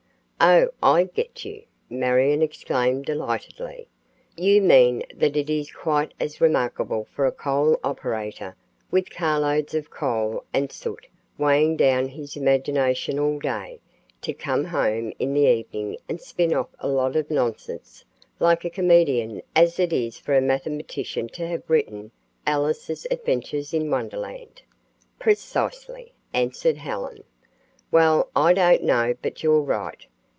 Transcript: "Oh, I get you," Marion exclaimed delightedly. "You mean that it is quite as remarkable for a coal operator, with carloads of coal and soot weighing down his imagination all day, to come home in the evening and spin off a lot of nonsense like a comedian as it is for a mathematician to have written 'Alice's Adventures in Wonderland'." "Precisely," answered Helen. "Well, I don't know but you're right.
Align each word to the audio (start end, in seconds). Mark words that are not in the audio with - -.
"Oh, 0.43 0.69
I 0.81 1.03
get 1.03 1.45
you," 1.45 1.61
Marion 1.87 2.41
exclaimed 2.41 3.05
delightedly. 3.05 3.87
"You 4.35 4.59
mean 4.59 5.03
that 5.15 5.37
it 5.37 5.51
is 5.51 5.71
quite 5.71 6.15
as 6.19 6.41
remarkable 6.41 7.05
for 7.13 7.27
a 7.27 7.31
coal 7.31 7.79
operator, 7.83 8.55
with 8.89 9.11
carloads 9.11 9.75
of 9.75 9.91
coal 9.91 10.43
and 10.51 10.71
soot 10.71 11.05
weighing 11.37 11.77
down 11.77 12.07
his 12.07 12.35
imagination 12.35 13.19
all 13.19 13.37
day, 13.37 13.81
to 14.21 14.33
come 14.33 14.65
home 14.65 15.13
in 15.19 15.35
the 15.35 15.41
evening 15.45 15.97
and 16.09 16.19
spin 16.19 16.55
off 16.55 16.69
a 16.79 16.87
lot 16.87 17.15
of 17.15 17.29
nonsense 17.29 18.03
like 18.39 18.65
a 18.65 18.71
comedian 18.71 19.43
as 19.55 19.79
it 19.79 19.93
is 19.93 20.17
for 20.17 20.35
a 20.35 20.41
mathematician 20.41 21.27
to 21.29 21.45
have 21.47 21.61
written 21.69 22.09
'Alice's 22.47 23.05
Adventures 23.11 23.75
in 23.75 23.91
Wonderland'." 23.91 24.63
"Precisely," 25.19 26.13
answered 26.33 26.77
Helen. 26.77 27.23
"Well, 27.91 28.31
I 28.35 28.53
don't 28.53 28.81
know 28.81 29.13
but 29.21 29.43
you're 29.43 29.61
right. 29.61 30.03